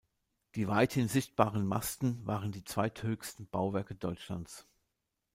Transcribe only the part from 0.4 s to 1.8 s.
Die weithin sichtbaren